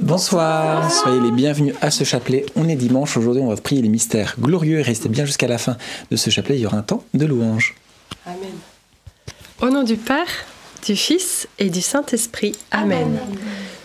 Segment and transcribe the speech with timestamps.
[0.00, 2.46] Bonsoir, soyez les bienvenus à ce chapelet.
[2.56, 4.80] On est dimanche, aujourd'hui on va prier les mystères glorieux.
[4.80, 5.76] Restez bien jusqu'à la fin
[6.10, 7.74] de ce chapelet, il y aura un temps de louange.
[8.24, 8.38] Amen.
[9.60, 10.26] Au nom du Père,
[10.86, 12.56] du Fils et du Saint-Esprit.
[12.70, 13.18] Amen.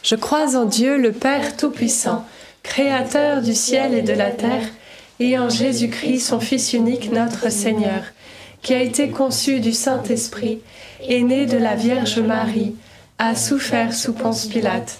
[0.04, 2.26] Je crois en Dieu, le Père Tout-Puissant,
[2.64, 4.70] Créateur du ciel et de la terre,
[5.20, 8.04] et en Jésus-Christ, son Fils unique, notre Seigneur,
[8.62, 10.62] qui a été conçu du Saint-Esprit,
[11.08, 12.74] est né de la Vierge Marie,
[13.18, 15.00] a souffert sous Ponce Pilate,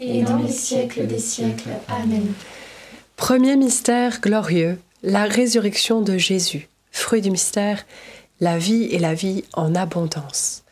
[0.00, 1.70] et dans les siècles des siècles.
[1.88, 2.32] Amen.
[3.16, 6.68] Premier mystère glorieux, la résurrection de Jésus.
[6.90, 7.84] Fruit du mystère,
[8.40, 10.64] la vie et la vie en abondance.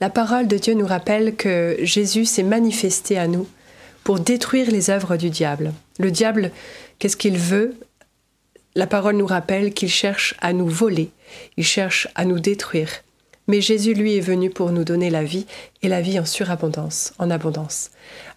[0.00, 3.46] La parole de Dieu nous rappelle que Jésus s'est manifesté à nous
[4.02, 5.72] pour détruire les œuvres du diable.
[5.98, 6.50] Le diable,
[6.98, 7.76] qu'est-ce qu'il veut?
[8.74, 11.10] La parole nous rappelle qu'il cherche à nous voler,
[11.56, 12.90] il cherche à nous détruire.
[13.46, 15.46] Mais Jésus, lui, est venu pour nous donner la vie
[15.82, 17.90] et la vie en surabondance, en abondance.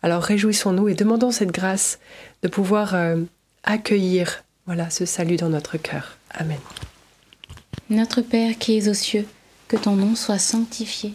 [0.04, 2.00] Alors réjouissons-nous et demandons cette grâce
[2.44, 3.18] de pouvoir euh,
[3.64, 6.18] accueillir voilà ce salut dans notre cœur.
[6.32, 6.60] Amen.
[7.90, 9.26] Notre Père qui es aux cieux,
[9.70, 11.14] que ton nom soit sanctifié,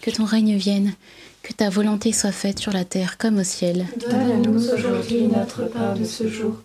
[0.00, 0.94] que ton règne vienne,
[1.42, 3.88] que ta volonté soit faite sur la terre comme au ciel.
[4.08, 6.62] Donne-nous aujourd'hui notre pain de ce jour.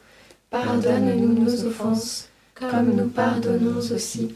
[0.52, 4.36] Pardonne-nous nos offenses, comme nous pardonnons aussi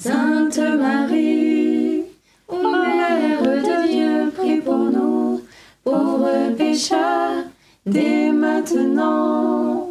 [0.00, 2.04] Sainte Marie,
[2.46, 5.42] ô Mère de Dieu, prie pour nous,
[5.82, 7.42] pauvres pécheurs,
[7.84, 9.88] dès maintenant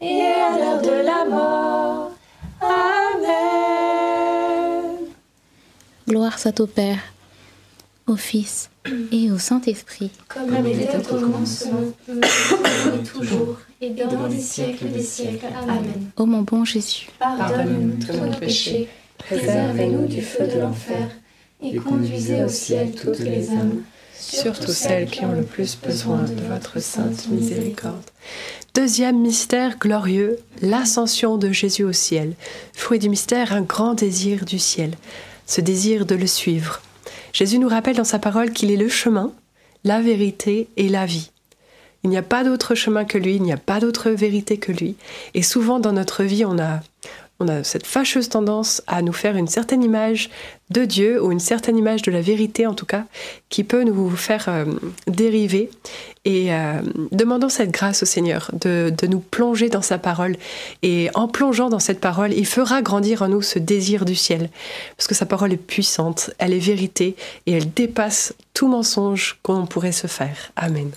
[0.00, 2.12] et à l'heure de la mort.
[2.60, 3.48] Amen.
[6.08, 7.00] Gloire soit au Père,
[8.06, 8.70] au Fils
[9.10, 10.12] et au Saint-Esprit.
[10.28, 15.46] Comme il était au commencement, maintenant et toujours, et dans les siècles des siècles.
[15.60, 16.10] Amen.
[16.16, 18.88] Ô mon bon Jésus, Pardonne-nous tous nos péchés,
[19.18, 21.08] préservez-nous du feu de l'enfer,
[21.62, 23.82] et conduisez au ciel toutes les âmes,
[24.14, 28.04] surtout celles qui ont le plus besoin de votre sainte miséricorde.
[28.74, 32.34] Deuxième mystère glorieux, l'ascension de Jésus au ciel.
[32.74, 34.92] Fruit du mystère, un grand désir du ciel,
[35.46, 36.80] ce désir de le suivre.
[37.32, 39.32] Jésus nous rappelle dans sa parole qu'il est le chemin,
[39.84, 41.30] la vérité et la vie.
[42.04, 44.72] Il n'y a pas d'autre chemin que lui, il n'y a pas d'autre vérité que
[44.72, 44.96] lui.
[45.34, 46.80] Et souvent dans notre vie, on a,
[47.40, 50.28] on a cette fâcheuse tendance à nous faire une certaine image
[50.70, 53.04] de Dieu ou une certaine image de la vérité en tout cas,
[53.48, 54.64] qui peut nous faire euh,
[55.06, 55.70] dériver.
[56.24, 56.82] Et euh,
[57.12, 60.36] demandons cette grâce au Seigneur de, de nous plonger dans sa parole.
[60.82, 64.50] Et en plongeant dans cette parole, il fera grandir en nous ce désir du ciel.
[64.96, 67.14] Parce que sa parole est puissante, elle est vérité
[67.46, 70.50] et elle dépasse tout mensonge qu'on pourrait se faire.
[70.56, 70.90] Amen.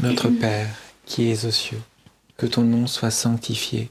[0.00, 0.68] Notre Père,
[1.06, 1.80] qui es aux cieux,
[2.36, 3.90] que ton nom soit sanctifié,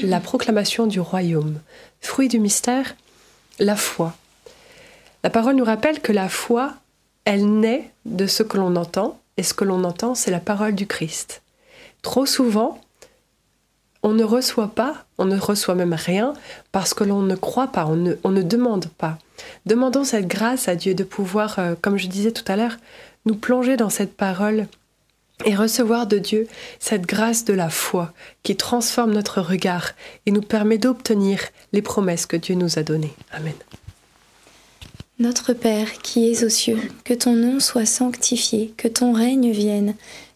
[0.00, 1.60] la proclamation du royaume.
[2.00, 2.94] Fruit du mystère,
[3.58, 4.14] la foi.
[5.24, 6.74] La parole nous rappelle que la foi,
[7.24, 10.74] elle naît de ce que l'on entend, et ce que l'on entend, c'est la parole
[10.74, 11.42] du Christ.
[12.02, 12.80] Trop souvent,
[14.02, 16.32] on ne reçoit pas, on ne reçoit même rien,
[16.72, 19.18] parce que l'on ne croit pas, on ne, demande pas.
[19.66, 22.76] Demandons cette grâce à Dieu de pouvoir, euh, comme je disais tout à l'heure,
[23.26, 24.66] nous plonger dans cette parole
[25.44, 26.46] et recevoir de Dieu
[26.78, 29.92] cette grâce de la foi qui transforme notre regard
[30.26, 31.40] et nous permet d'obtenir
[31.72, 33.14] les promesses que Dieu nous a données.
[33.32, 33.54] Amen.
[35.18, 39.94] Notre Père qui es aux cieux, que ton nom soit sanctifié, que ton règne vienne,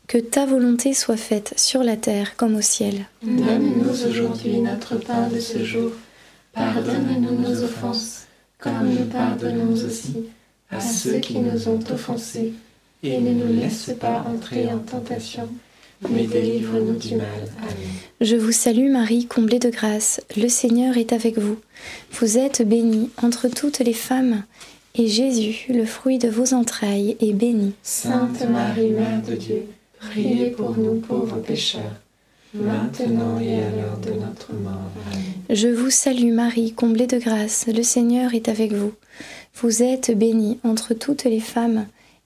[0.08, 3.06] que ta volonté soit faite sur la terre comme au ciel.
[3.22, 5.92] Donne-nous aujourd'hui notre pain de ce jour.
[6.52, 8.26] Pardonne-nous nos offenses,
[8.58, 10.26] comme nous pardonnons aussi
[10.70, 12.52] à ceux qui nous ont offensés.
[13.04, 15.48] Et ne nous laisse pas entrer en tentation,
[16.08, 17.26] mais délivre-nous du mal.
[17.60, 17.74] Amen.
[18.20, 21.56] Je vous salue Marie, comblée de grâce, le Seigneur est avec vous.
[22.12, 24.44] Vous êtes bénie entre toutes les femmes,
[24.94, 27.72] et Jésus, le fruit de vos entrailles, est béni.
[27.82, 29.64] Sainte Marie, Mère de Dieu,
[29.98, 32.00] priez pour nous pauvres pécheurs,
[32.54, 34.92] maintenant et à l'heure de notre mort.
[35.10, 35.22] Amen.
[35.50, 38.92] Je vous salue Marie, comblée de grâce, le Seigneur est avec vous.
[39.56, 41.86] Vous êtes bénie entre toutes les femmes,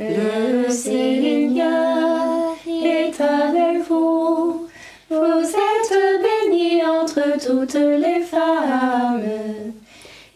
[0.00, 4.68] Le Seigneur est avec vous.
[5.10, 9.22] Vous êtes bénie entre toutes les femmes.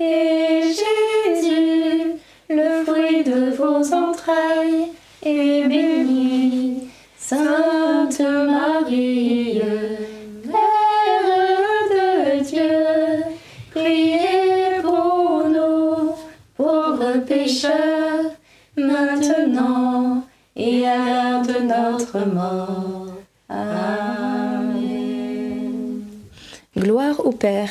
[0.01, 2.15] Et Jésus,
[2.51, 4.89] le fruit de vos entrailles,
[5.23, 6.89] est béni.
[7.17, 9.63] Sainte Marie,
[22.15, 23.07] notre mort.
[23.49, 24.83] Amen.
[26.77, 27.71] Gloire au Père,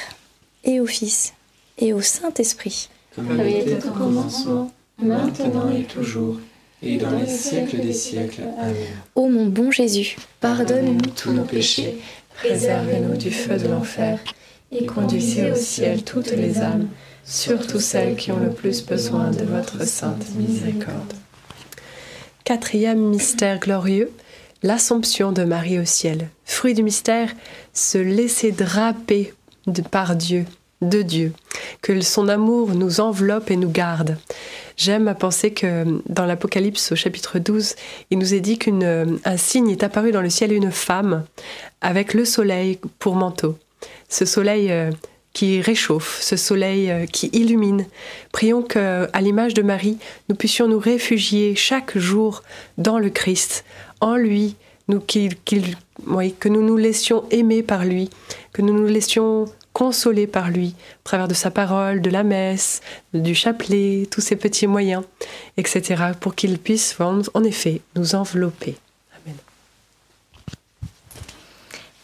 [0.63, 1.33] et au Fils,
[1.77, 2.89] et au Saint-Esprit.
[3.15, 6.38] Comme Comme il était au commencement, maintenant et toujours,
[6.83, 8.43] et dans les siècles des siècles.
[8.60, 8.75] Amen.
[9.15, 11.98] Ô mon bon Jésus, pardonne-nous tous nos péchés,
[12.36, 14.17] Préservez-nous du feu de l'enfer
[14.71, 16.88] et conduisez au ciel toutes les âmes,
[17.25, 21.13] surtout celles qui ont le plus besoin de votre sainte miséricorde.
[22.45, 24.12] Quatrième mystère glorieux,
[24.63, 26.29] l'Assomption de Marie au ciel.
[26.45, 27.31] Fruit du mystère,
[27.73, 29.33] se laisser draper
[29.67, 30.45] de, par Dieu,
[30.81, 31.33] de Dieu,
[31.81, 34.17] que son amour nous enveloppe et nous garde.
[34.77, 37.75] J'aime à penser que dans l'Apocalypse au chapitre 12,
[38.09, 41.23] il nous est dit qu'un signe est apparu dans le ciel, une femme
[41.81, 43.57] avec le soleil pour manteau.
[44.09, 44.91] Ce soleil euh,
[45.33, 47.85] qui réchauffe, ce soleil euh, qui illumine.
[48.31, 49.97] Prions que, à l'image de Marie,
[50.29, 52.43] nous puissions nous réfugier chaque jour
[52.77, 53.63] dans le Christ,
[54.01, 54.55] en lui,
[54.88, 55.01] nous,
[56.08, 58.10] oui, que nous nous laissions aimer par lui,
[58.51, 62.81] que nous nous laissions consoler par lui, au travers de sa parole, de la messe,
[63.13, 65.03] du chapelet, tous ces petits moyens,
[65.58, 68.75] etc., pour qu'il puisse en en effet nous envelopper.
[69.24, 69.38] Amen.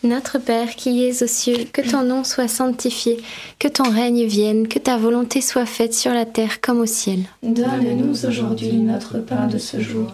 [0.04, 3.18] Notre Père qui es aux cieux, que ton nom soit sanctifié,
[3.60, 7.20] que ton règne vienne, que ta volonté soit faite sur la terre comme au ciel.
[7.44, 10.14] Donne-nous aujourd'hui notre pain de ce jour.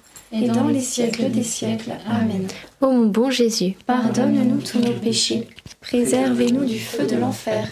[0.31, 1.93] et dans les siècles des siècles.
[2.07, 2.47] Amen.
[2.79, 5.47] Ô mon bon Jésus, Pardonne-nous tous nos péchés,
[5.81, 7.69] préservez-nous du feu de l'enfer,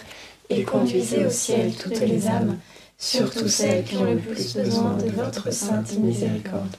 [0.48, 2.58] et conduisez au ciel toutes les âmes,
[2.98, 6.76] surtout celles qui ont le plus besoin de votre sainte miséricorde.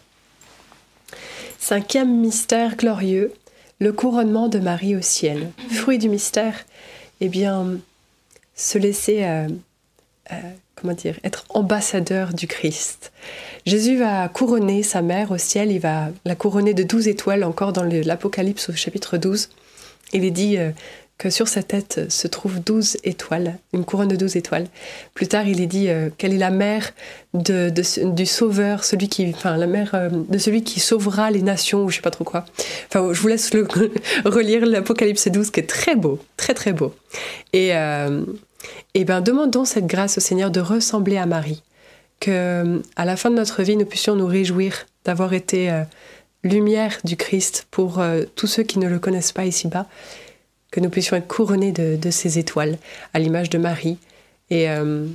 [1.58, 3.34] Cinquième mystère glorieux,
[3.80, 5.52] le couronnement de Marie au ciel.
[5.70, 6.65] Fruit du mystère,
[7.22, 7.78] eh bien,
[8.56, 9.48] se laisser, euh,
[10.32, 10.36] euh,
[10.76, 13.12] comment dire, être ambassadeur du Christ.
[13.65, 17.74] Jésus va couronner sa mère au ciel, il va la couronner de douze étoiles, encore
[17.74, 19.50] dans l'Apocalypse au chapitre 12.
[20.13, 20.72] Il est dit euh,
[21.17, 24.67] que sur sa tête se trouvent douze étoiles, une couronne de douze étoiles.
[25.13, 26.94] Plus tard, il est dit euh, qu'elle est la mère
[27.34, 31.98] du Sauveur, celui qui, enfin, la mère de celui qui sauvera les nations, ou je
[31.98, 32.46] sais pas trop quoi.
[32.88, 33.67] Enfin, je vous laisse le,
[34.26, 36.94] relire l'Apocalypse 12, qui est très beau, très très beau.
[37.54, 37.72] Et,
[38.93, 41.63] et ben, demandons cette grâce au Seigneur de ressembler à Marie,
[42.19, 45.84] que à la fin de notre vie, nous puissions nous réjouir d'avoir été euh,
[46.43, 49.88] lumière du Christ pour euh, tous ceux qui ne le connaissent pas ici-bas,
[50.71, 52.78] que nous puissions être couronnés de, de ces étoiles,
[53.13, 53.97] à l'image de Marie.
[54.50, 55.06] Et euh,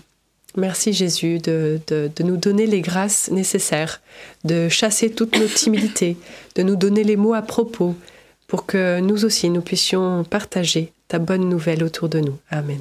[0.56, 4.00] merci Jésus de, de- de nous donner les grâces nécessaires,
[4.44, 6.16] de chasser toute notre timidité,
[6.56, 7.94] de nous donner les mots à propos,
[8.48, 12.36] pour que nous aussi nous puissions partager ta bonne nouvelle autour de nous.
[12.50, 12.80] Amen.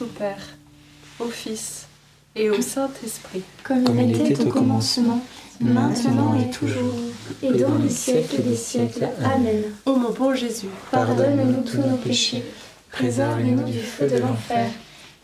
[0.00, 0.56] Au Père,
[1.18, 1.86] au Fils
[2.36, 3.42] et au Saint-Esprit.
[3.64, 5.20] Comme, il était au commencement,
[5.60, 6.94] maintenant et toujours,
[7.42, 9.08] et dans les siècles des siècles.
[9.24, 9.62] Amen.
[9.86, 12.44] Ô mon bon Jésus, pardonne-nous tous nos péchés,
[12.92, 14.70] préserve-nous du feu de l'enfer,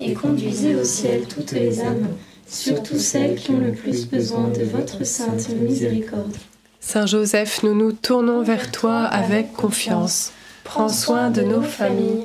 [0.01, 2.09] et conduisez au ciel toutes les âmes,
[2.49, 6.35] surtout celles qui ont le plus besoin de votre sainte miséricorde.
[6.81, 10.33] Saint Joseph, nous nous tournons vers toi avec confiance.
[10.65, 12.25] Prends soin de nos familles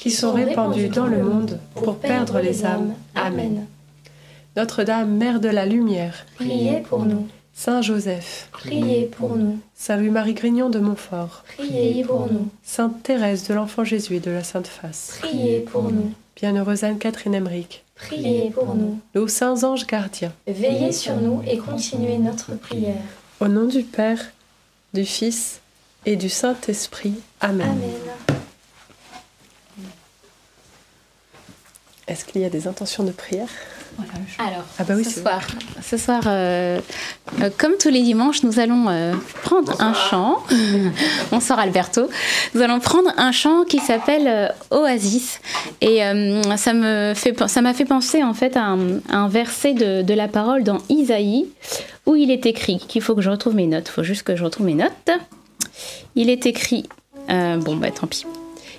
[0.00, 2.94] qui sont répandus dans le monde pour perdre les âmes.
[3.14, 3.66] Amen.
[4.56, 7.28] Notre-Dame, Mère de la Lumière, priez pour nous.
[7.52, 9.58] Saint Joseph, priez pour nous.
[9.74, 12.48] Saint Louis-Marie Grignon de Montfort, priez pour nous.
[12.62, 16.14] Sainte Thérèse de l'Enfant Jésus et de la Sainte Face, priez pour nous.
[16.34, 18.98] Bienheureuse Anne-Catherine Emmerich, priez pour nous.
[19.14, 23.02] Nos saints anges gardiens, veillez sur nous et continuez notre prière.
[23.38, 24.32] Au nom du Père,
[24.94, 25.60] du Fils
[26.06, 27.14] et du Saint-Esprit.
[27.42, 27.68] Amen.
[27.68, 28.09] Amen.
[32.10, 33.46] Est-ce qu'il y a des intentions de prière?
[34.38, 35.42] Alors, ah bah oui, ce, soir,
[35.80, 36.80] ce soir, euh,
[37.40, 40.38] euh, comme tous les dimanches, nous allons euh, prendre un chant.
[41.30, 42.08] Bonsoir Alberto.
[42.54, 45.40] Nous allons prendre un chant qui s'appelle Oasis.
[45.80, 46.00] Et
[46.56, 48.74] ça me fait, ça m'a fait penser en fait à
[49.10, 51.46] un, verset de, de, la parole dans Isaïe
[52.06, 53.88] où il est écrit qu'il faut que je retrouve mes notes.
[53.88, 55.10] Il faut juste que je retrouve mes notes.
[56.16, 56.88] Il est écrit.
[57.28, 58.24] bon, bah tant pis.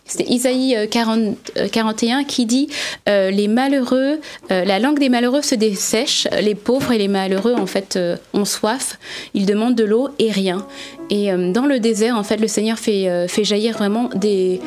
[0.05, 2.67] C'est Isaïe 40, euh, 41 euh, qui dit
[3.07, 7.65] euh, les malheureux, la langue des malheureux se dessèche, les pauvres et les malheureux en
[7.65, 7.97] fait
[8.33, 8.99] ont soif,
[9.33, 10.65] ils demandent de l'eau et rien.
[11.13, 14.61] Et dans le désert, en fait, le Seigneur fait, fait jaillir vraiment des,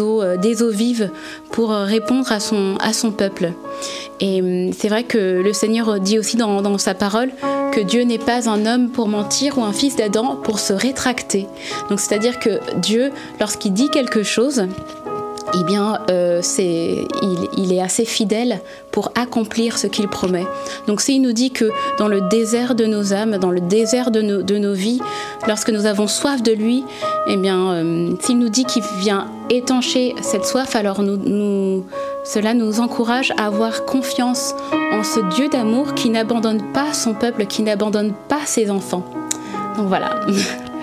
[0.00, 1.10] eaux, des eaux vives
[1.50, 3.52] pour répondre à son, à son peuple.
[4.18, 7.30] Et c'est vrai que le Seigneur dit aussi dans, dans sa parole
[7.70, 11.46] que Dieu n'est pas un homme pour mentir ou un fils d'Adam pour se rétracter.
[11.90, 14.66] Donc c'est-à-dire que Dieu, lorsqu'il dit quelque chose,
[15.52, 17.06] eh bien, euh, c'est,
[17.56, 20.46] il, est assez fidèle pour accomplir ce qu'il promet.
[20.86, 21.66] Donc s'il nous dit que
[21.98, 25.00] dans le désert de nos âmes, dans le désert de nos, de nos vies,
[25.46, 26.84] lorsque nous avons soif de lui,
[27.26, 31.84] eh bien, euh, s'il nous dit qu'il vient étancher cette soif, alors nous,
[32.24, 34.54] cela nous encourage à avoir confiance
[34.92, 39.04] en ce Dieu d'amour qui n'abandonne pas son peuple, qui n'abandonne pas ses enfants.
[39.76, 40.20] Donc voilà.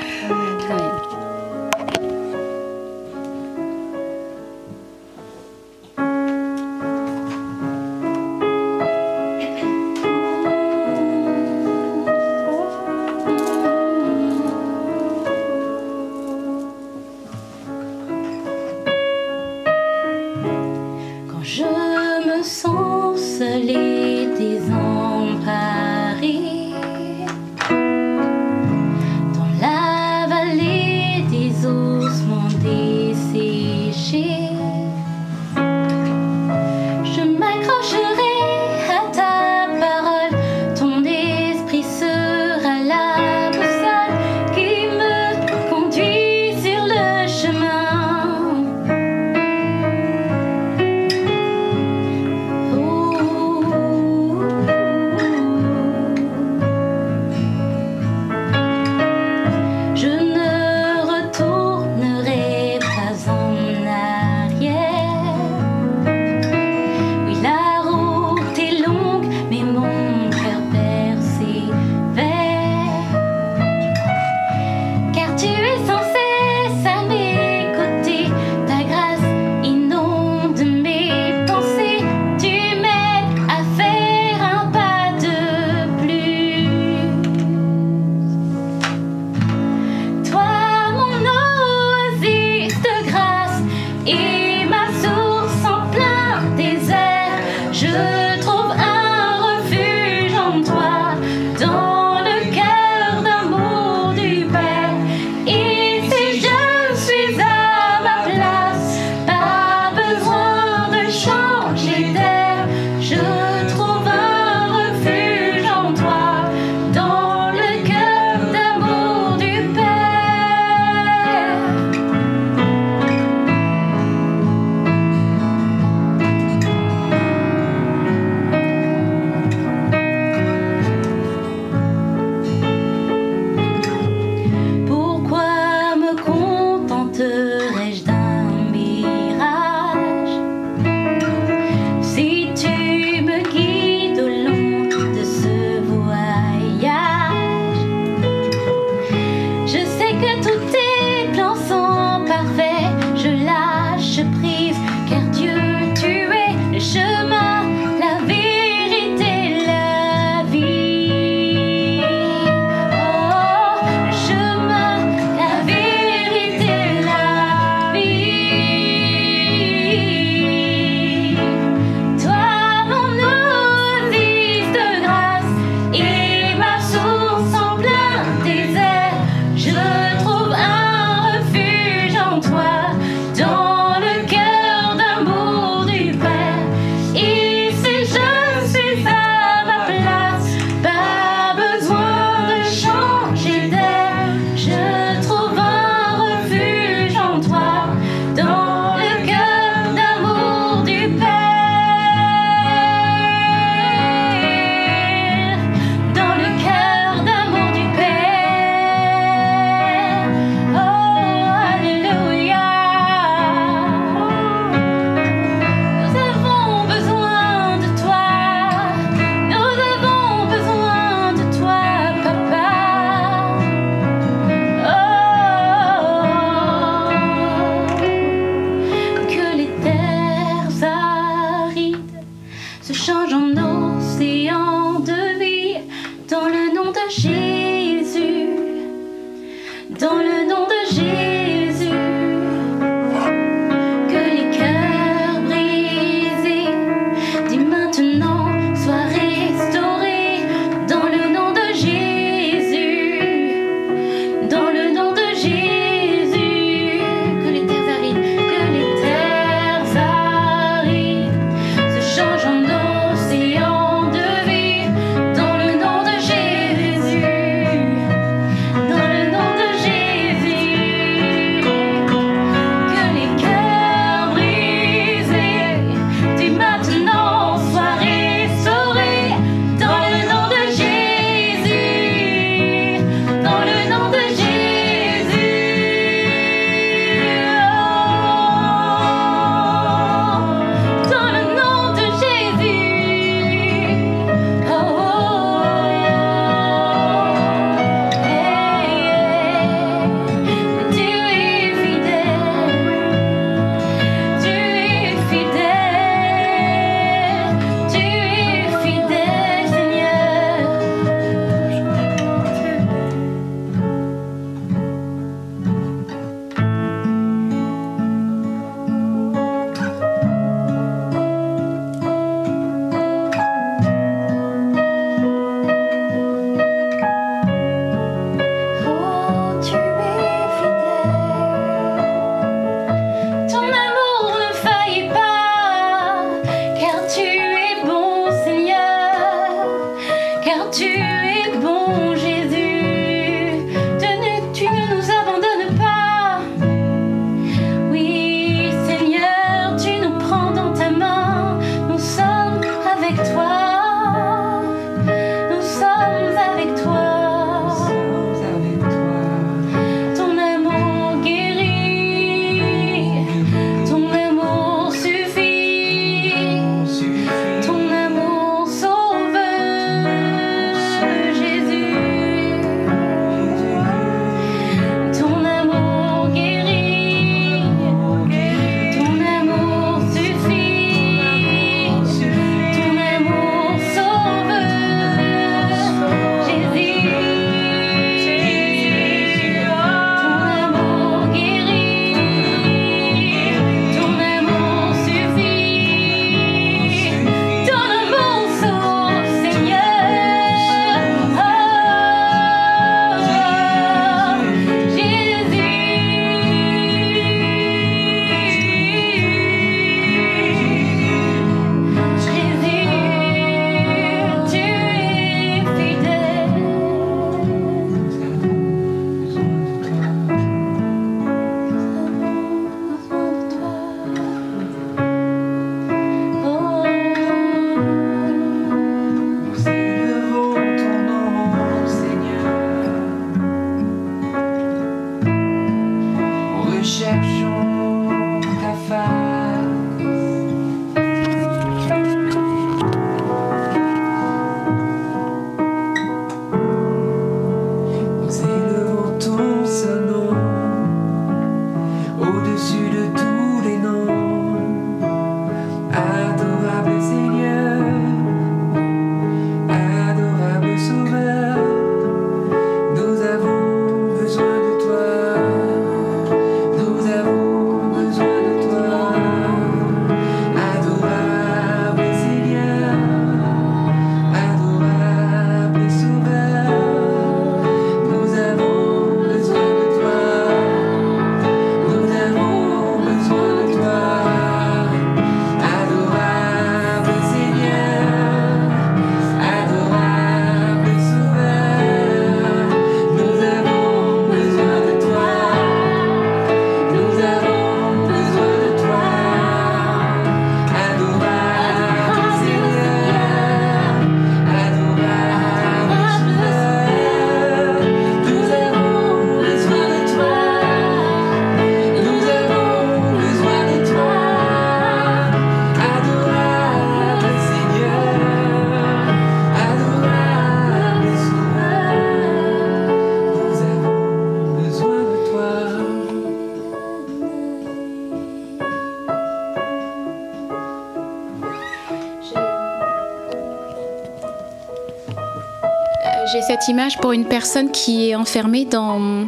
[536.67, 539.25] image pour une personne qui est enfermée dans...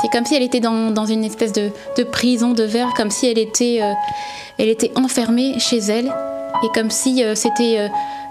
[0.00, 1.70] C'est comme si elle était dans, une espèce de,
[2.02, 3.92] prison de verre, comme si elle était, euh,
[4.58, 6.12] elle était enfermée chez elle,
[6.62, 7.88] et comme si euh, c'était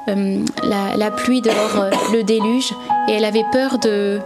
[0.10, 2.74] euh, la, pluie dehors, le déluge,
[3.08, 4.20] et elle avait peur de...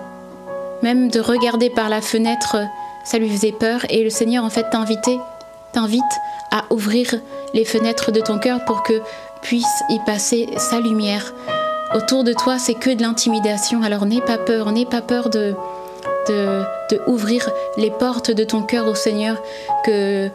[0.84, 2.58] Même de regarder par la fenêtre,
[3.04, 6.04] ça lui faisait peur, et le Seigneur en fait t'invite
[6.52, 7.16] à ouvrir
[7.54, 9.02] les fenêtres de ton cœur pour que
[9.42, 11.34] puisse y passer sa lumière,
[11.94, 13.84] autour de toi, c'est que de l'intimidation.
[13.84, 15.56] Alors n'aie pas peur, n'aie pas peur de,
[16.28, 16.66] de,
[17.08, 19.38] ouvrir les portes de ton cœur au Seigneur,
[19.86, 20.30] que,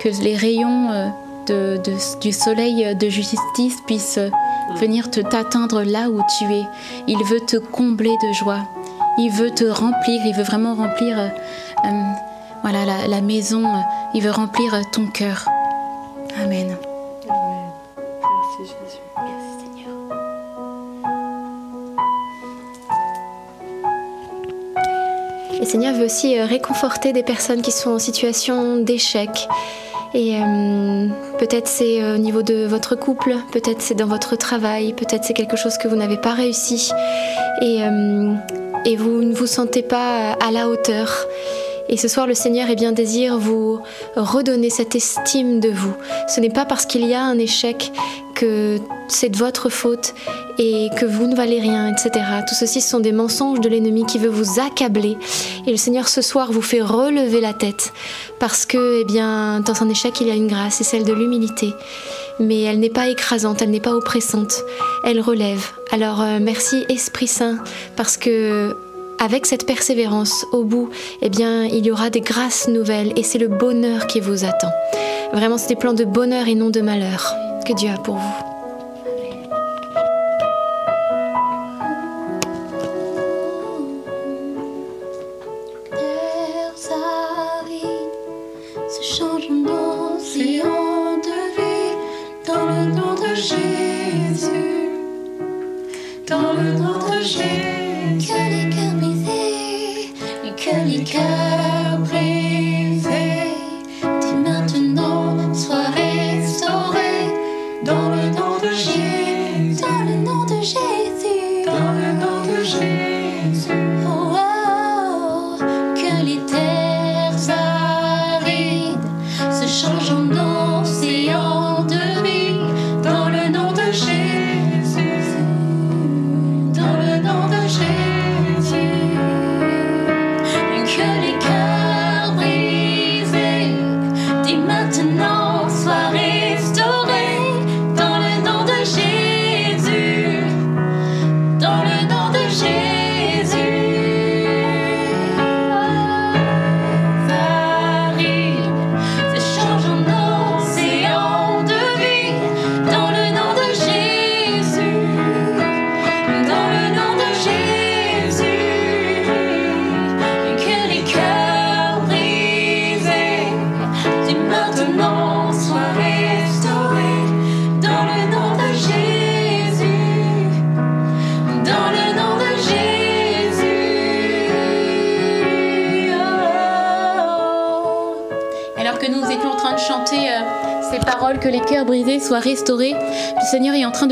[0.00, 1.08] que les rayons euh,
[1.46, 1.80] de,
[2.20, 4.20] du soleil de justice puissent
[4.76, 6.64] venir te t'atteindre là où tu es.
[7.06, 8.62] Il veut te combler de joie.
[9.18, 10.22] Il veut te remplir.
[10.24, 11.28] Il veut vraiment remplir euh,
[11.84, 11.88] euh,
[12.62, 13.64] voilà, la, la, maison.
[14.14, 15.46] Il veut remplir ton cœur.
[16.42, 16.76] Amen.
[25.74, 29.48] Seigneur veut aussi euh, réconforter des personnes qui sont en situation d'échec.
[30.14, 31.08] Et euh,
[31.40, 35.32] peut-être c'est euh, au niveau de votre couple, peut-être c'est dans votre travail, peut-être c'est
[35.32, 36.92] quelque chose que vous n'avez pas réussi
[37.60, 37.80] et,
[38.96, 41.26] vous ne vous sentez pas à la hauteur.
[41.88, 43.80] Et ce soir, le Seigneur est bien désir vous
[44.14, 45.94] redonner cette estime de vous.
[46.28, 47.90] Ce n'est pas parce qu'il y a un échec
[48.34, 48.78] que
[49.08, 50.14] c'est de votre faute
[50.58, 52.24] et que vous ne valez rien, etc.
[52.48, 55.16] Tout ceci sont des mensonges de l'ennemi qui veut vous accabler.
[55.66, 57.92] Et le Seigneur ce soir vous fait relever la tête
[58.38, 61.12] parce que, eh bien, dans un échec, il y a une grâce, c'est celle de
[61.12, 61.72] l'humilité.
[62.40, 64.64] Mais elle n'est pas écrasante, elle n'est pas oppressante,
[65.04, 65.64] elle relève.
[65.92, 67.58] Alors euh, merci Esprit Saint
[67.96, 68.76] parce que
[69.18, 70.90] avec cette persévérance au bout,
[71.22, 74.72] eh bien, il y aura des grâces nouvelles et c'est le bonheur qui vous attend.
[75.32, 77.34] Vraiment, c'est des plans de bonheur et non de malheur
[77.64, 78.43] que Dieu a pour vous.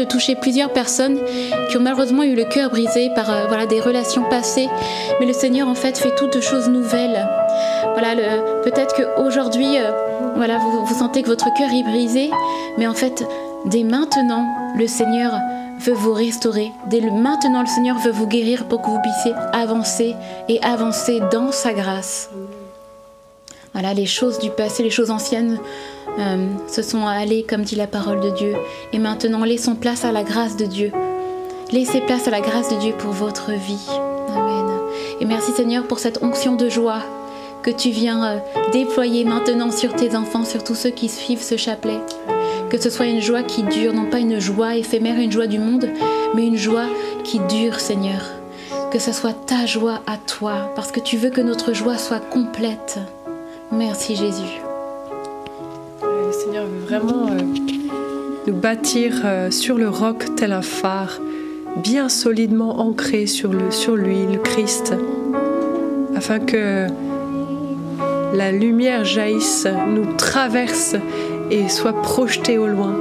[0.04, 1.18] Toucher plusieurs personnes
[1.70, 4.68] qui ont malheureusement eu le cœur brisé par euh, voilà, des relations passées.
[5.20, 7.28] Mais le Seigneur, en fait, fait toutes choses nouvelles.
[7.92, 8.14] Voilà,
[8.62, 9.90] peut-être qu'aujourd'hui, euh,
[10.36, 12.30] voilà, vous, vous sentez que votre cœur est brisé,
[12.78, 13.24] mais en fait,
[13.66, 14.46] dès maintenant,
[14.76, 15.32] le Seigneur
[15.78, 16.72] veut vous restaurer.
[16.86, 20.14] Dès maintenant, le Seigneur veut vous guérir pour que vous puissiez avancer
[20.48, 22.30] et avancer dans sa grâce.
[23.72, 25.58] Voilà, les choses du passé, les choses anciennes
[26.18, 28.54] euh, se sont allées, comme dit la parole de Dieu.
[28.92, 30.92] Et maintenant, laissons place à la grâce de Dieu.
[31.70, 33.88] Laissez place à la grâce de Dieu pour votre vie.
[34.28, 34.66] Amen.
[35.20, 37.00] Et merci Seigneur pour cette onction de joie
[37.62, 38.38] que tu viens euh,
[38.72, 42.00] déployer maintenant sur tes enfants, sur tous ceux qui suivent ce chapelet.
[42.68, 45.58] Que ce soit une joie qui dure, non pas une joie éphémère, une joie du
[45.58, 45.88] monde,
[46.34, 46.86] mais une joie
[47.24, 48.20] qui dure, Seigneur.
[48.90, 52.20] Que ce soit ta joie à toi, parce que tu veux que notre joie soit
[52.20, 52.98] complète.
[53.72, 54.60] Merci Jésus.
[56.02, 57.40] Le Seigneur veut vraiment euh,
[58.46, 61.18] nous bâtir euh, sur le roc tel un phare,
[61.82, 64.94] bien solidement ancré sur lui, le Christ,
[66.14, 66.86] afin que
[68.34, 70.94] la lumière jaillisse, nous traverse
[71.50, 72.94] et soit projetée au loin.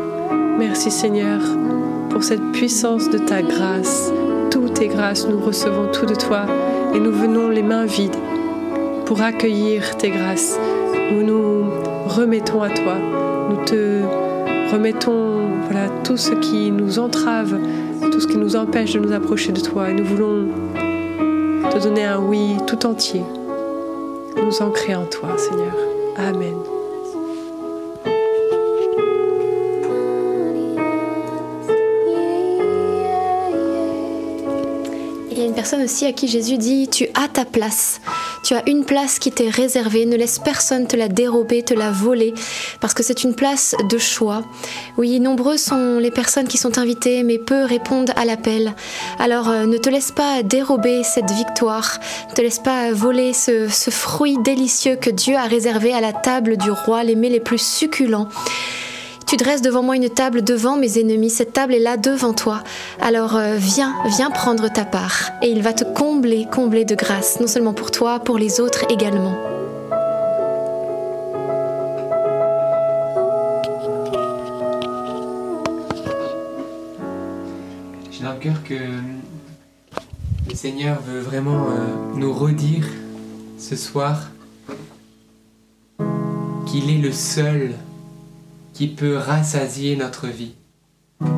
[0.57, 1.41] Merci Seigneur
[2.09, 4.09] pour cette puissance de ta grâce.
[4.49, 6.45] Tout est grâce, nous recevons tout de toi
[6.95, 8.15] et nous venons les mains vides
[9.11, 10.57] pour accueillir tes grâces.
[11.11, 11.69] Nous nous
[12.05, 12.95] remettons à toi.
[13.49, 14.03] Nous te
[14.71, 17.59] remettons voilà, tout ce qui nous entrave,
[18.09, 19.89] tout ce qui nous empêche de nous approcher de toi.
[19.89, 20.47] Et nous voulons
[21.69, 23.21] te donner un oui tout entier.
[24.37, 25.75] Nous ancrer en toi, Seigneur.
[26.15, 26.55] Amen.
[35.29, 37.99] Il y a une personne aussi à qui Jésus dit, tu as ta place.
[38.43, 40.05] Tu as une place qui t'est réservée.
[40.05, 42.33] Ne laisse personne te la dérober, te la voler,
[42.79, 44.43] parce que c'est une place de choix.
[44.97, 48.73] Oui, nombreux sont les personnes qui sont invitées, mais peu répondent à l'appel.
[49.19, 51.99] Alors euh, ne te laisse pas dérober cette victoire.
[52.29, 56.13] Ne te laisse pas voler ce, ce fruit délicieux que Dieu a réservé à la
[56.13, 58.27] table du roi, les mets les plus succulents.
[59.31, 61.29] Tu dresses devant moi une table devant mes ennemis.
[61.29, 62.65] Cette table est là devant toi.
[62.99, 65.31] Alors euh, viens, viens prendre ta part.
[65.41, 68.83] Et il va te combler, combler de grâce, non seulement pour toi, pour les autres
[68.89, 69.33] également.
[78.11, 78.73] J'ai dans le cœur que
[80.49, 82.83] le Seigneur veut vraiment euh, nous redire
[83.57, 84.29] ce soir
[86.65, 87.75] qu'il est le seul
[88.73, 90.53] qui peut rassasier notre vie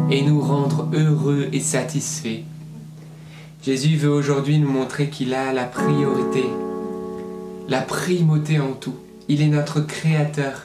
[0.09, 2.43] et nous rendre heureux et satisfaits.
[3.63, 6.43] Jésus veut aujourd'hui nous montrer qu'il a la priorité,
[7.69, 8.95] la primauté en tout.
[9.29, 10.63] Il est notre créateur.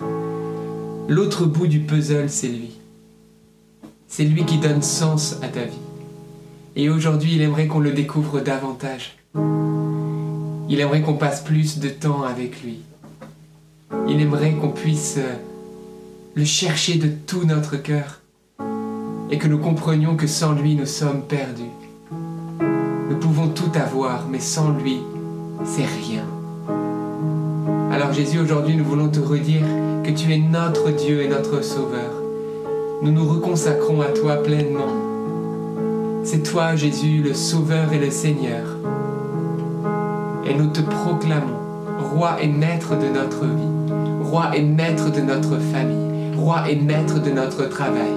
[1.08, 2.72] L'autre bout du puzzle, c'est lui.
[4.08, 5.78] C'est lui qui donne sens à ta vie.
[6.74, 9.16] Et aujourd'hui, il aimerait qu'on le découvre davantage.
[10.68, 12.80] Il aimerait qu'on passe plus de temps avec lui.
[14.08, 15.34] Il aimerait qu'on puisse euh,
[16.38, 18.20] le chercher de tout notre cœur
[19.28, 21.74] et que nous comprenions que sans lui nous sommes perdus.
[23.10, 25.00] Nous pouvons tout avoir, mais sans lui,
[25.64, 26.22] c'est rien.
[27.90, 29.64] Alors Jésus, aujourd'hui, nous voulons te redire
[30.04, 32.12] que tu es notre Dieu et notre Sauveur.
[33.02, 34.92] Nous nous reconsacrons à toi pleinement.
[36.22, 38.76] C'est toi, Jésus, le Sauveur et le Seigneur.
[40.46, 41.58] Et nous te proclamons,
[41.98, 46.08] roi et maître de notre vie, roi et maître de notre famille,
[46.38, 48.12] roi et maître de notre travail,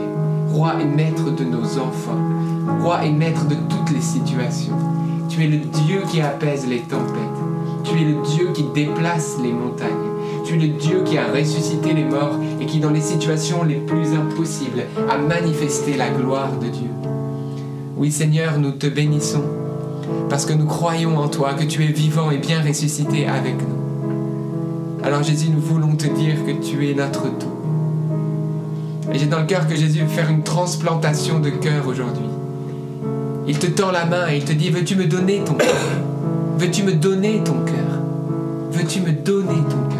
[0.53, 2.19] roi et maître de nos enfants,
[2.81, 4.75] roi et maître de toutes les situations.
[5.27, 7.17] Tu es le Dieu qui apaise les tempêtes.
[7.83, 9.89] Tu es le Dieu qui déplace les montagnes.
[10.45, 13.75] Tu es le Dieu qui a ressuscité les morts et qui, dans les situations les
[13.75, 16.89] plus impossibles, a manifesté la gloire de Dieu.
[17.97, 19.43] Oui Seigneur, nous te bénissons
[20.29, 25.03] parce que nous croyons en toi, que tu es vivant et bien ressuscité avec nous.
[25.03, 27.60] Alors Jésus, nous voulons te dire que tu es notre tout.
[29.09, 32.25] Et j'ai dans le cœur que Jésus veut faire une transplantation de cœur aujourd'hui.
[33.47, 35.75] Il te tend la main et il te dit, veux-tu me donner ton cœur?
[36.57, 37.75] Veux-tu me donner ton cœur?
[38.71, 39.97] Veux-tu me donner ton cœur?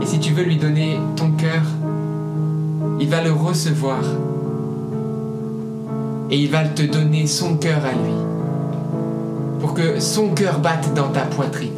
[0.00, 1.62] Et si tu veux lui donner ton cœur,
[2.98, 4.00] il va le recevoir.
[6.30, 8.14] Et il va te donner son cœur à lui.
[9.60, 11.70] Pour que son cœur batte dans ta poitrine,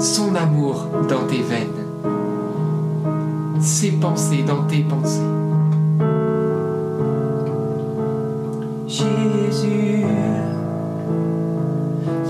[0.00, 1.68] son amour dans tes veines,
[3.60, 5.20] ses pensées dans tes pensées.
[8.88, 10.04] Jésus,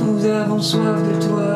[0.00, 1.49] nous avons soif de toi.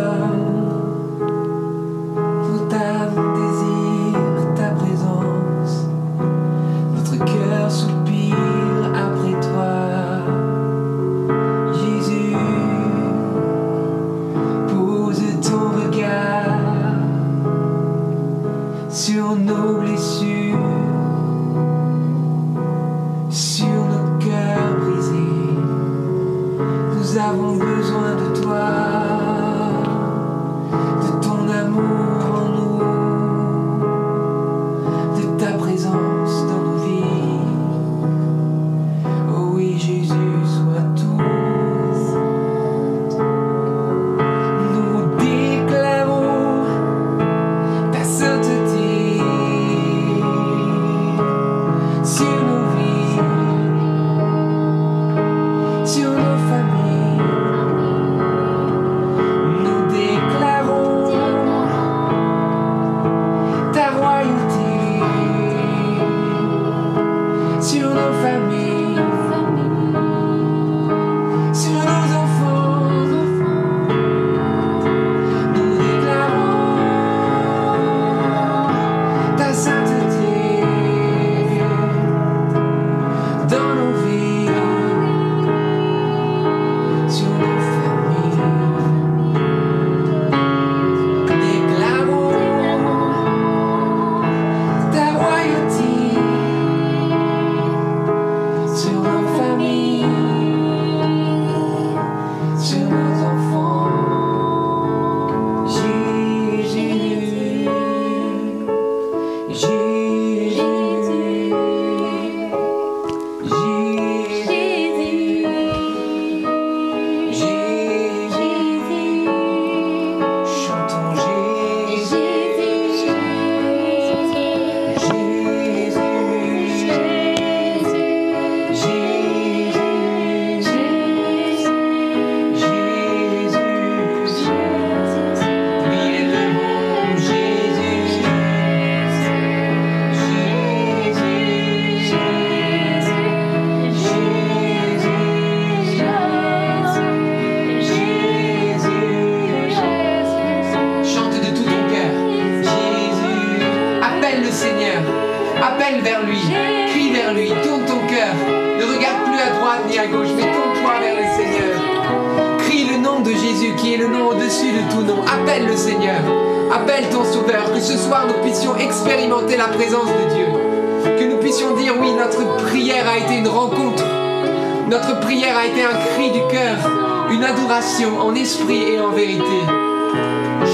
[178.45, 179.61] Esprit et en vérité.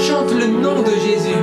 [0.05, 1.41] Chante le nom de Jésus.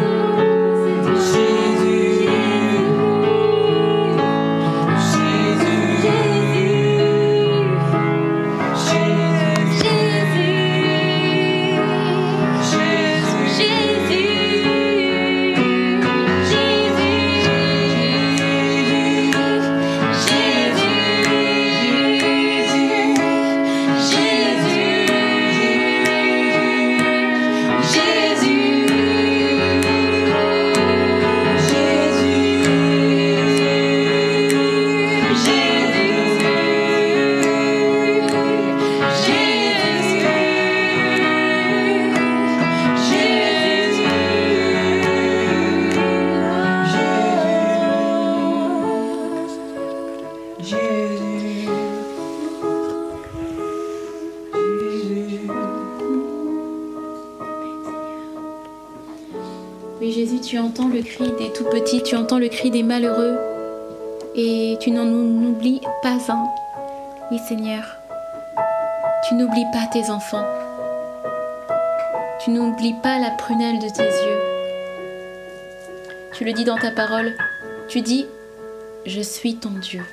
[64.80, 66.48] Tu n'en oublies pas un.
[67.30, 67.84] Oui Seigneur,
[69.28, 70.46] tu n'oublies pas tes enfants.
[72.40, 74.40] Tu n'oublies pas la prunelle de tes yeux.
[76.32, 77.34] Tu le dis dans ta parole.
[77.88, 78.26] Tu dis,
[79.06, 80.04] je suis ton Dieu.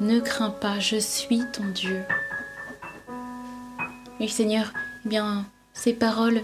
[0.00, 2.02] Ne crains pas, je suis ton Dieu.
[4.20, 4.72] Oui Seigneur,
[5.06, 6.42] eh bien, ces paroles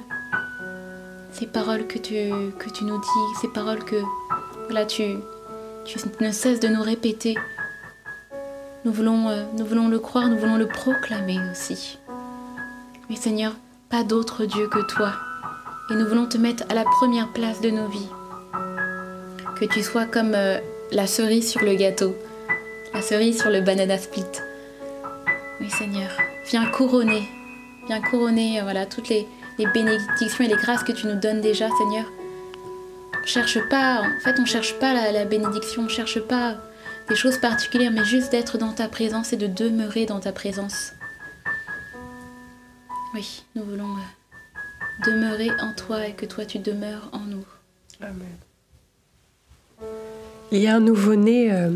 [1.34, 2.14] ces paroles que tu,
[2.84, 3.96] nous dis, ces paroles que
[4.70, 5.16] là, tu,
[5.84, 7.36] tu ne cesses de nous répéter.
[8.84, 11.98] Nous voulons, euh, nous voulons le croire, nous voulons le proclamer aussi.
[13.08, 13.54] Mais Seigneur,
[13.90, 15.12] pas d'autre Dieu que toi.
[15.90, 18.08] Et nous voulons te mettre à la première place de nos vies.
[19.58, 20.58] Que tu sois comme euh,
[20.90, 22.14] la cerise sur le gâteau,
[22.92, 24.24] la cerise sur le banana split.
[25.60, 26.10] Oui Seigneur,
[26.46, 27.28] viens couronner,
[27.86, 29.26] viens couronner euh, voilà, toutes les
[29.72, 32.06] bénédictions et les grâces que tu nous donnes déjà, Seigneur.
[33.24, 36.58] On cherche pas, en fait, on cherche pas la, bénédiction, on cherche pas
[37.08, 40.92] des choses particulières, mais juste d'être dans ta présence et de demeurer dans ta présence.
[43.14, 47.46] Oui, nous voulons euh, demeurer en toi et que toi tu demeures en nous.
[48.02, 48.36] Amen.
[50.52, 51.70] Il y a un nouveau-né euh,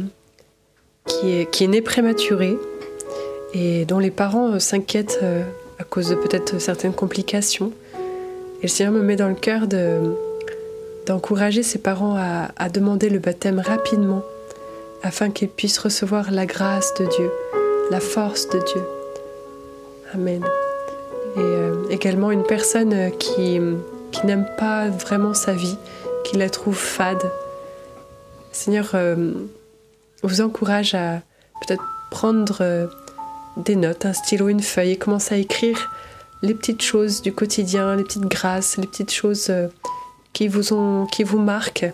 [1.07, 2.59] qui, est, né prématuré
[3.55, 5.25] et dont les parents euh, s'inquiètent
[5.79, 7.73] à cause de peut-être certaines complications.
[8.59, 9.67] Et le Seigneur me met dans le cœur
[11.09, 14.23] d'encourager ses parents à, demander le baptême rapidement
[15.03, 17.31] afin qu'ils puissent recevoir la grâce de Dieu,
[17.91, 18.83] la force de Dieu.
[20.13, 20.45] Amen.
[21.37, 23.59] Et euh, également une personne qui,
[24.13, 25.79] qui n'aime pas vraiment sa vie,
[26.25, 27.31] qui la trouve fade.
[28.53, 29.33] Seigneur euh,
[30.23, 31.23] vous encourage à
[31.63, 32.87] peut-être prendre euh,
[33.57, 35.91] des notes, un stylo, une feuille et commence à écrire
[36.43, 39.69] les petites choses du quotidien, les petites grâces, les petites choses euh,
[40.39, 41.91] qui vous, ont, qui vous marquent.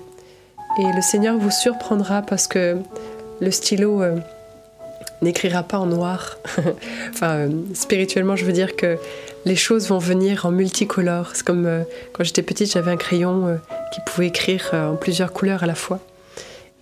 [0.78, 2.76] Et le Seigneur vous surprendra parce que
[3.40, 4.16] le stylo euh,
[5.22, 6.36] n'écrira pas en noir.
[7.10, 8.98] enfin, euh, spirituellement, je veux dire que
[9.46, 11.30] les choses vont venir en multicolore.
[11.32, 13.58] C'est comme quand j'étais petite, j'avais un crayon
[13.92, 16.00] qui pouvait écrire en plusieurs couleurs à la fois.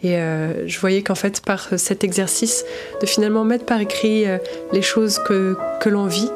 [0.03, 2.65] Et euh, je voyais qu'en fait, par cet exercice
[3.01, 4.39] de finalement mettre par écrit euh,
[4.73, 6.29] les choses que, que l'on vit,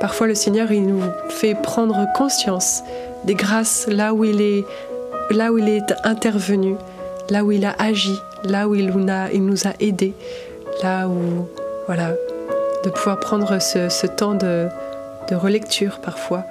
[0.00, 2.82] parfois le Seigneur, il nous fait prendre conscience
[3.26, 4.64] des grâces là où il est,
[5.30, 6.76] là où il est intervenu,
[7.28, 10.14] là où il a agi, là où il nous a, il nous a aidés,
[10.82, 11.48] là où,
[11.86, 12.12] voilà,
[12.84, 14.68] de pouvoir prendre ce, temps de,
[15.28, 16.44] de, relecture parfois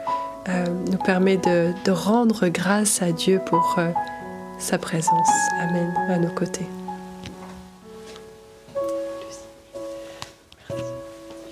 [0.50, 3.80] euh, nous permet de, de, rendre grâce à Dieu pour
[4.60, 5.30] sa présence.
[5.62, 5.94] Amen.
[6.10, 6.68] À nos côtés.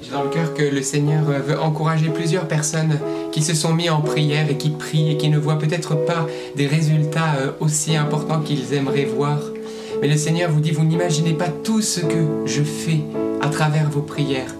[0.01, 2.99] J'ai dans le cœur que le Seigneur veut encourager plusieurs personnes
[3.34, 6.27] qui se sont mis en prière et qui prient et qui ne voient peut-être pas
[6.55, 9.39] des résultats euh, aussi importants qu'ils aimeraient voir.
[10.01, 12.99] Mais le Seigneur vous dit, vous n'imaginez pas tout ce que je fais
[13.41, 14.53] à travers vos prières.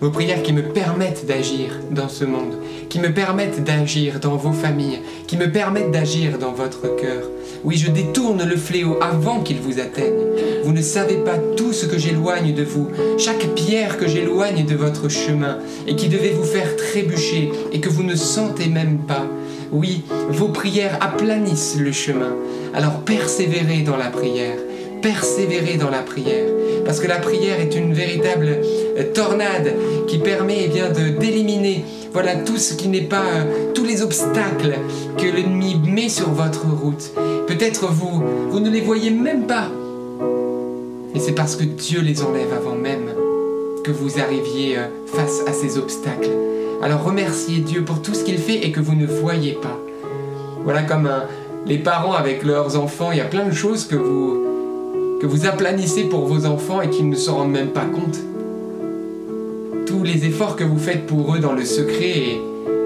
[0.00, 2.54] Vos prières qui me permettent d'agir dans ce monde,
[2.88, 7.24] qui me permettent d'agir dans vos familles, qui me permettent d'agir dans votre cœur.
[7.62, 10.14] Oui, je détourne le fléau avant qu'il vous atteigne.
[10.64, 12.88] Vous ne savez pas tout ce que j'éloigne de vous,
[13.18, 17.90] chaque pierre que j'éloigne de votre chemin et qui devait vous faire trébucher et que
[17.90, 19.26] vous ne sentez même pas.
[19.72, 22.34] oui, vos prières aplanissent le chemin.
[22.74, 24.56] Alors persévérez dans la prière,
[25.02, 26.48] persévérez dans la prière,
[26.90, 29.76] parce que la prière est une véritable euh, tornade
[30.08, 34.02] qui permet eh bien de d'éliminer voilà tout ce qui n'est pas euh, tous les
[34.02, 34.76] obstacles
[35.16, 37.12] que l'ennemi met sur votre route.
[37.46, 39.68] Peut-être vous vous ne les voyez même pas.
[41.14, 43.14] Et c'est parce que Dieu les enlève avant même
[43.84, 46.32] que vous arriviez euh, face à ces obstacles.
[46.82, 49.78] Alors remerciez Dieu pour tout ce qu'il fait et que vous ne voyez pas.
[50.64, 51.08] Voilà comme
[51.66, 54.49] les parents avec leurs enfants, il y a plein de choses que vous,
[55.20, 58.18] que vous aplanissez pour vos enfants et qu'ils ne se rendent même pas compte.
[59.86, 62.40] Tous les efforts que vous faites pour eux dans le secret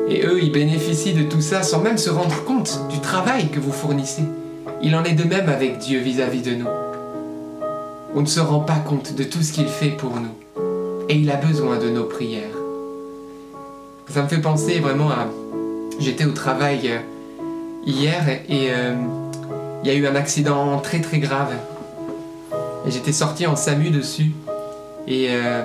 [0.08, 3.60] et, eux, ils bénéficient de tout ça sans même se rendre compte du travail que
[3.60, 4.24] vous fournissez.
[4.82, 6.66] Il en est de même avec Dieu vis-à-vis de nous.
[8.14, 10.62] On ne se rend pas compte de tout ce qu'il fait pour nous.
[11.08, 12.56] Et il a besoin de nos prières.
[14.08, 15.28] Ça me fait penser vraiment à...
[16.00, 16.98] J'étais au travail euh,
[17.86, 18.94] hier et euh,
[19.82, 21.54] il y a eu un accident très très grave.
[22.86, 24.32] J'étais sorti en SAMU dessus.
[25.08, 25.62] Et, euh,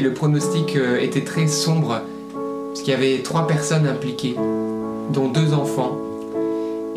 [0.00, 2.00] le pronostic euh, était très sombre.
[2.68, 4.34] Parce qu'il y avait trois personnes impliquées,
[5.12, 5.98] dont deux enfants.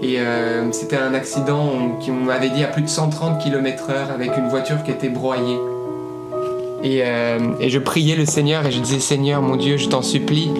[0.01, 4.47] Et euh, c'était un accident qui m'avait dit à plus de 130 km/h avec une
[4.47, 5.57] voiture qui était broyée.
[6.83, 7.01] Et,
[7.69, 10.51] je priais le Seigneur et je disais Seigneur mon Dieu, je t'en supplie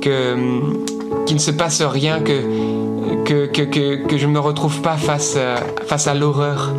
[0.00, 0.36] que
[1.24, 2.42] qu'il ne se passe rien, que
[3.24, 6.72] que, que, que, je ne me retrouve pas face à l'horreur.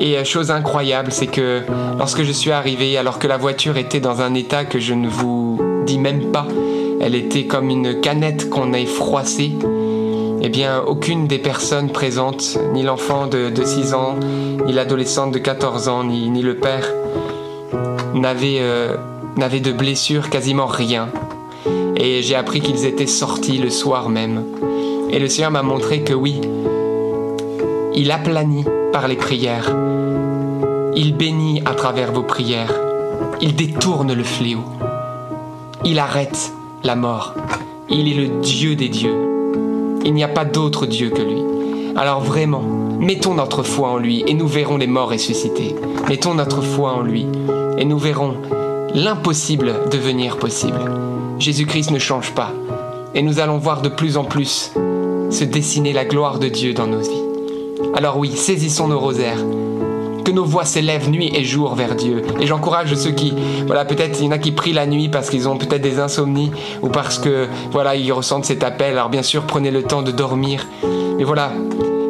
[0.00, 1.62] Et euh, chose incroyable, c'est que
[1.98, 5.08] lorsque je suis arrivé, alors que la voiture était dans un état que je ne
[5.08, 6.46] vous dis même pas,
[7.00, 9.52] elle était comme une canette qu'on a froissée,
[10.42, 14.16] eh bien, aucune des personnes présentes, ni l'enfant de, de 6 ans,
[14.64, 16.86] ni l'adolescente de 14 ans, ni, le père,
[18.14, 18.96] n'avait euh,
[19.36, 21.08] de blessure, quasiment rien.
[21.96, 24.44] Et j'ai appris qu'ils étaient sortis le soir même.
[25.10, 26.40] Et le Seigneur m'a montré que oui,
[27.94, 29.70] il aplanit par les prières.
[30.96, 32.74] Il bénit à travers vos prières.
[33.40, 34.64] Il détourne le fléau.
[35.84, 37.34] Il arrête la mort.
[37.88, 39.14] Il est le Dieu des dieux.
[40.04, 41.42] Il n'y a pas d'autre Dieu que lui.
[41.96, 42.62] Alors vraiment,
[42.98, 45.76] mettons notre foi en lui et nous verrons les morts ressuscités.
[46.08, 47.26] Mettons notre foi en lui
[47.78, 48.34] et nous verrons
[48.92, 50.80] l'impossible devenir possible.
[51.38, 52.52] Jésus-Christ ne change pas
[53.14, 54.72] et nous allons voir de plus en plus
[55.30, 57.22] se dessiner la gloire de Dieu dans nos vies.
[57.94, 59.38] Alors oui, saisissons nos rosaires.
[60.32, 62.22] Nos voix s'élèvent nuit et jour vers Dieu.
[62.40, 63.34] Et j'encourage ceux qui,
[63.66, 65.98] voilà, peut-être il y en a qui prient la nuit parce qu'ils ont peut-être des
[65.98, 66.52] insomnies
[66.82, 68.92] ou parce que, voilà, ils ressentent cet appel.
[68.92, 70.66] Alors bien sûr, prenez le temps de dormir.
[71.18, 71.52] Mais voilà,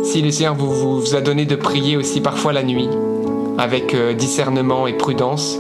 [0.04, 2.88] si le Seigneur vous, vous, vous a donné de prier aussi parfois la nuit,
[3.58, 5.58] avec euh, discernement et prudence,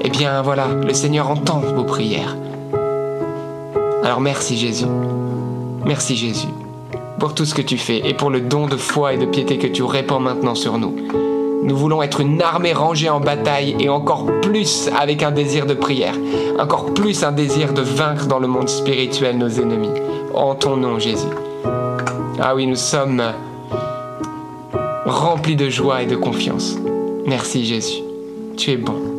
[0.00, 2.36] eh bien voilà, le Seigneur entend vos prières.
[4.02, 4.86] Alors merci Jésus.
[5.84, 6.48] Merci Jésus
[7.18, 9.58] pour tout ce que tu fais et pour le don de foi et de piété
[9.58, 10.94] que tu répands maintenant sur nous.
[11.68, 15.74] Nous voulons être une armée rangée en bataille et encore plus avec un désir de
[15.74, 16.14] prière,
[16.58, 19.92] encore plus un désir de vaincre dans le monde spirituel nos ennemis.
[20.32, 21.28] En ton nom, Jésus.
[22.40, 23.22] Ah oui, nous sommes
[25.04, 26.78] remplis de joie et de confiance.
[27.26, 28.02] Merci, Jésus.
[28.56, 29.17] Tu es bon.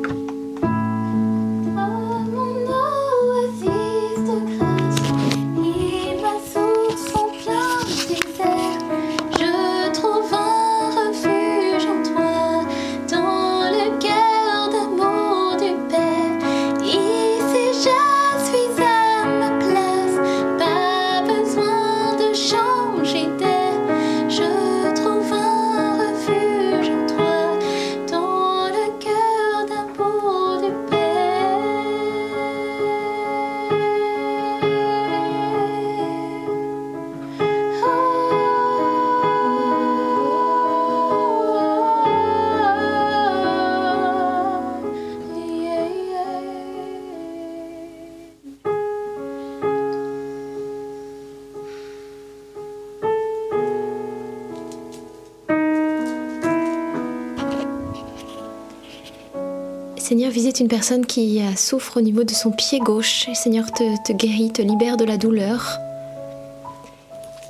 [60.59, 63.29] Une personne qui souffre au niveau de son pied gauche.
[63.29, 65.77] Et Seigneur, te, guérit, te libère de la douleur.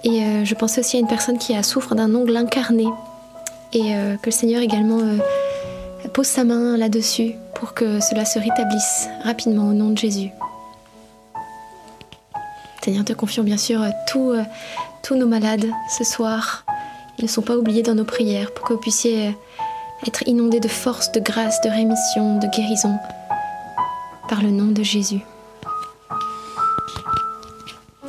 [0.03, 2.86] Et euh, je pensais aussi à une personne qui souffre d'un ongle incarné.
[3.74, 5.18] Et euh, que le Seigneur également euh,
[6.14, 10.30] pose sa main là-dessus pour que cela se rétablisse rapidement au nom de Jésus.
[12.84, 14.36] Seigneur, te confions bien sûr tous,
[15.16, 15.66] nos malades
[15.97, 16.64] ce soir.
[17.18, 19.36] Ils ne sont pas oubliés dans nos prières pour que vous puissiez
[20.07, 22.95] être inondés de force, de grâce, de rémission, de guérison
[24.29, 25.21] par le nom de Jésus.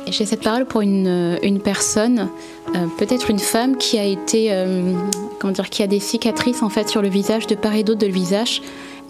[0.07, 2.29] J'ai cette parole pour une, une personne,
[2.75, 4.93] euh, peut-être une femme qui a été, euh,
[5.39, 7.99] comment dire, qui a des cicatrices en fait sur le visage de part et d'autre
[7.99, 8.61] de le visage.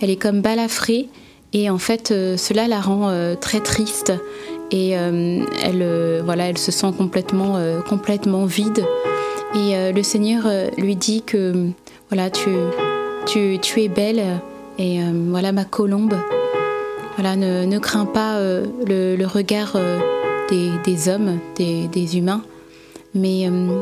[0.02, 1.10] Elle est comme balafrée
[1.54, 4.14] et en fait euh, cela la rend très triste
[4.72, 7.60] et elle, voilà, elle se sent complètement,
[7.90, 8.86] complètement vide.
[9.56, 10.44] Et le Seigneur
[10.78, 11.68] lui dit que
[12.10, 12.50] voilà, tu,
[13.26, 14.24] tu, tu es belle
[14.80, 15.00] et
[15.30, 16.16] voilà ma colombe.
[17.18, 19.76] Voilà, ne, crains pas le, regard
[20.86, 22.44] des, hommes, des, humains,
[23.14, 23.82] mais euh,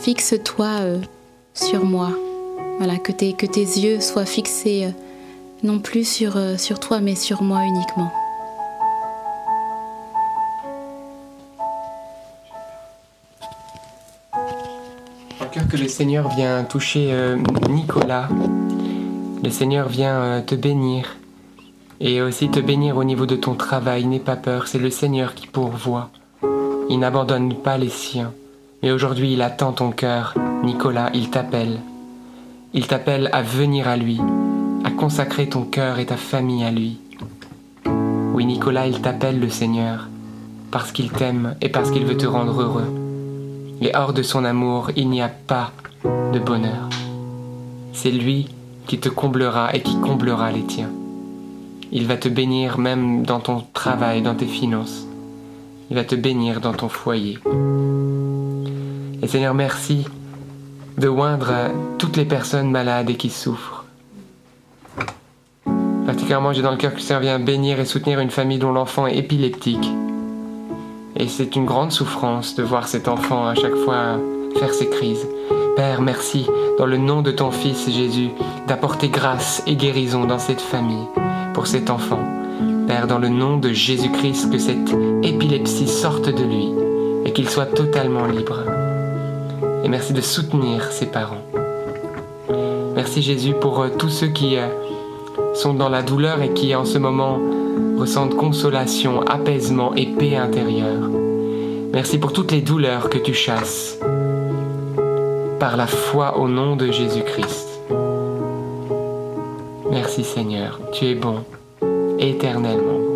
[0.00, 0.98] fixe-toi euh,
[1.54, 2.10] sur moi.
[2.78, 4.90] Voilà, que tes, yeux soient fixés euh,
[5.62, 8.10] non plus sur toi, mais sur moi uniquement.
[15.70, 17.14] Que le Seigneur vient toucher
[17.68, 18.28] Nicolas.
[19.42, 21.16] Le Seigneur vient te bénir
[22.00, 24.04] et aussi te bénir au niveau de ton travail.
[24.04, 26.10] N'aie pas peur, c'est le Seigneur qui pourvoit.
[26.88, 28.32] Il n'abandonne pas les siens.
[28.82, 30.34] Mais aujourd'hui, il attend ton cœur.
[30.64, 31.78] Nicolas, il t'appelle.
[32.74, 34.20] Il t'appelle à venir à lui,
[34.84, 36.98] à consacrer ton cœur et ta famille à lui.
[38.32, 40.08] Oui, Nicolas, il t'appelle le Seigneur,
[40.70, 42.99] parce qu'il t'aime et parce qu'il veut te rendre heureux.
[43.80, 45.72] Et hors de son amour, il n'y a pas
[46.04, 46.88] de bonheur.
[47.92, 48.48] C'est lui
[48.86, 50.90] qui te comblera et qui comblera les tiens.
[51.92, 55.06] Il va te bénir même dans ton travail, dans tes finances.
[55.90, 57.38] Il va te bénir dans ton foyer.
[59.22, 60.06] Et Seigneur, merci
[60.98, 61.52] de oindre
[61.98, 63.84] toutes les personnes malades et qui souffrent.
[66.06, 68.72] Particulièrement, j'ai dans le cœur que le Seigneur vient bénir et soutenir une famille dont
[68.72, 69.90] l'enfant est épileptique.
[71.16, 74.18] Et c'est une grande souffrance de voir cet enfant à chaque fois
[74.56, 75.26] faire ses crises.
[75.76, 76.46] Père, merci,
[76.78, 78.30] dans le nom de ton Fils Jésus,
[78.66, 81.06] d'apporter grâce et guérison dans cette famille
[81.54, 82.20] pour cet enfant.
[82.86, 86.68] Père, dans le nom de Jésus-Christ, que cette épilepsie sorte de lui
[87.24, 88.64] et qu'il soit totalement libre.
[89.84, 91.42] Et merci de soutenir ses parents.
[92.94, 94.66] Merci Jésus pour euh, tous ceux qui euh,
[95.54, 97.38] sont dans la douleur et qui en ce moment
[98.00, 101.10] ressentent consolation, apaisement et paix intérieure.
[101.92, 103.98] Merci pour toutes les douleurs que tu chasses
[105.58, 107.68] par la foi au nom de Jésus-Christ.
[109.90, 111.44] Merci Seigneur, tu es bon,
[112.18, 113.09] éternellement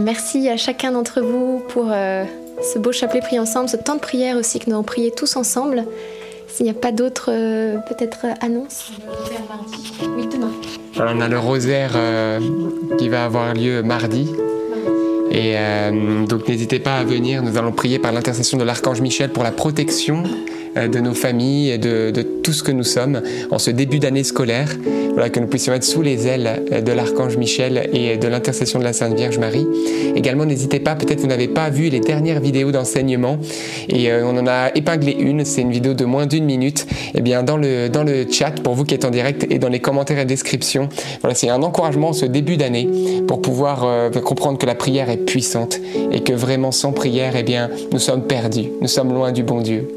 [0.00, 2.24] merci à chacun d'entre vous pour euh,
[2.62, 5.36] ce beau chapelet pris ensemble, ce temps de prière aussi que nous avons prié tous
[5.36, 5.84] ensemble.
[6.48, 8.92] S'il n'y a pas d'autres, euh, peut-être, annonces?
[10.16, 10.50] Oui, demain.
[10.96, 12.40] On a le rosaire euh,
[12.98, 14.28] qui va avoir lieu mardi.
[15.30, 19.30] Et euh, donc n'hésitez pas à venir, nous allons prier par l'intercession de l'archange Michel
[19.30, 22.12] pour la protection euh, de nos familles et de,
[22.42, 23.20] tout ce que nous sommes
[23.50, 24.68] en ce début d'année scolaire.
[25.32, 28.84] Que nous puissions être sous les ailes euh, de l'archange Michel et de l'intercession de
[28.84, 29.66] la Sainte Vierge Marie.
[30.14, 33.36] Également, n'hésitez pas, peut-être vous n'avez pas vu les dernières vidéos d'enseignement
[33.88, 36.86] et on en a épinglé une, c'est une vidéo de moins d'une minute.
[36.88, 39.58] Et eh bien, dans le, dans le chat, pour vous qui êtes en direct et
[39.58, 40.88] dans les commentaires et descriptions,
[41.20, 42.88] voilà, c'est un encouragement ce début d'année
[43.26, 45.80] pour pouvoir comprendre que la prière est puissante
[46.12, 49.60] et que vraiment sans prière, eh bien, nous sommes perdus, nous sommes loin du bon
[49.60, 49.88] Dieu.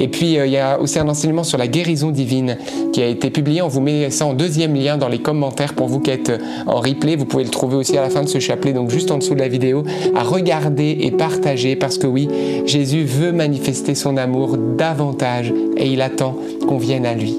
[0.00, 2.56] Et puis, euh, il y a aussi un enseignement sur la guérison divine
[2.92, 3.62] qui a été publié.
[3.62, 6.32] On vous met ça en deuxième lien dans les commentaires pour vous qui êtes
[6.66, 7.16] en replay.
[7.16, 9.34] Vous pouvez le trouver aussi à la fin de ce chapelet, donc juste en dessous
[9.34, 9.84] de la vidéo,
[10.16, 12.28] à regarder et partager parce que oui,
[12.66, 16.36] Jésus veut manifester son amour davantage et il attend
[16.66, 17.36] qu'on vienne à lui.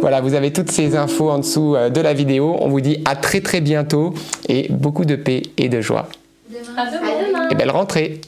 [0.00, 2.56] Voilà, vous avez toutes ces infos en dessous euh, de la vidéo.
[2.60, 4.12] On vous dit à très très bientôt
[4.48, 6.08] et beaucoup de paix et de joie.
[6.76, 7.48] À demain.
[7.50, 8.20] Et belle rentrée